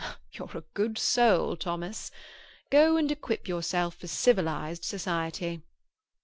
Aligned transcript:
"You're 0.31 0.49
a 0.57 0.63
good 0.73 0.97
soul, 0.97 1.55
Thomas. 1.55 2.09
Go 2.71 2.97
and 2.97 3.11
equip 3.11 3.47
yourself 3.47 3.97
for 3.97 4.07
civilized 4.07 4.83
society." 4.83 5.61